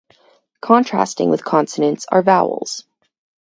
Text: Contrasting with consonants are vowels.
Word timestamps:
Contrasting 0.61 1.29
with 1.29 1.45
consonants 1.45 2.07
are 2.11 2.23
vowels. 2.23 2.85